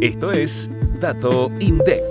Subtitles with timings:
[0.00, 0.70] Esto es
[1.00, 2.02] Dato INDEC.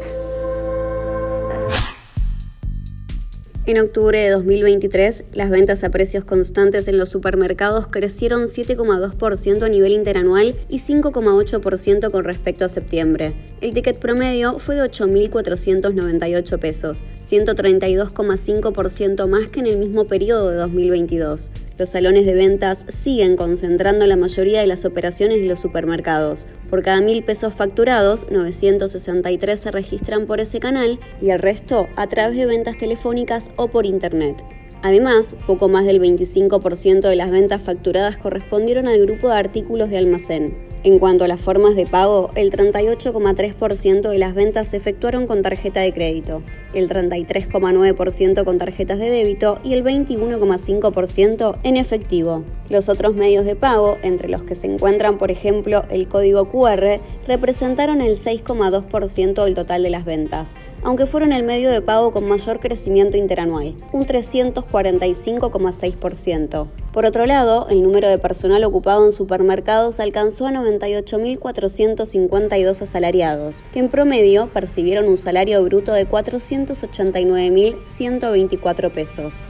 [3.68, 9.70] En octubre de 2023, las ventas a precios constantes en los supermercados crecieron 7,2% a
[9.70, 13.36] nivel interanual y 5,8% con respecto a septiembre.
[13.62, 20.58] El ticket promedio fue de 8.498 pesos, 132,5% más que en el mismo periodo de
[20.58, 21.52] 2022.
[21.78, 26.48] Los salones de ventas siguen concentrando la mayoría de las operaciones de los supermercados.
[26.70, 32.08] Por cada mil pesos facturados, 963 se registran por ese canal y el resto a
[32.08, 34.42] través de ventas telefónicas o por Internet.
[34.84, 39.98] Además, poco más del 25% de las ventas facturadas correspondieron al grupo de artículos de
[39.98, 40.58] almacén.
[40.84, 45.42] En cuanto a las formas de pago, el 38,3% de las ventas se efectuaron con
[45.42, 46.42] tarjeta de crédito,
[46.74, 52.44] el 33,9% con tarjetas de débito y el 21,5% en efectivo.
[52.70, 57.00] Los otros medios de pago, entre los que se encuentran por ejemplo el código QR,
[57.28, 62.28] representaron el 6,2% del total de las ventas, aunque fueron el medio de pago con
[62.28, 66.68] mayor crecimiento interanual, un 345,6%.
[66.92, 73.80] Por otro lado, el número de personal ocupado en supermercados alcanzó a 98.452 asalariados, que
[73.80, 76.06] en promedio percibieron un salario bruto de
[76.56, 79.46] 489.124 pesos.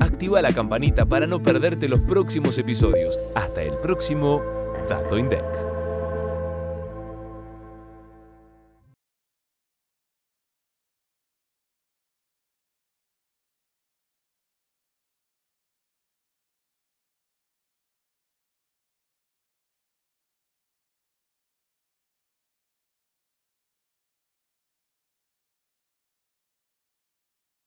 [0.00, 3.18] Activa la campanita para no perderte los próximos episodios.
[3.34, 4.42] Hasta el próximo
[4.88, 5.73] Dato INDEC.